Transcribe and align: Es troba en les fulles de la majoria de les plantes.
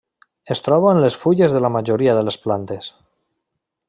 Es 0.55 0.61
troba 0.67 0.93
en 0.93 1.01
les 1.03 1.17
fulles 1.25 1.53
de 1.57 1.61
la 1.67 1.71
majoria 1.75 2.15
de 2.21 2.27
les 2.31 2.39
plantes. 2.47 2.89